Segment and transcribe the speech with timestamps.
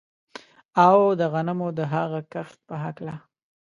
[0.85, 3.15] او د غنمو د هغه کښت په هکله